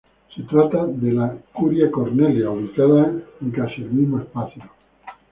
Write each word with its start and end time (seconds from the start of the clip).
Se 0.35 0.41
trata 0.41 0.87
de 0.87 1.11
la 1.11 1.37
Curia 1.53 1.91
Cornelia, 1.91 2.49
ubicada 2.49 3.13
en 3.39 3.51
casi 3.51 3.83
el 3.83 3.91
mismo 3.91 4.17
espacio. 4.19 4.63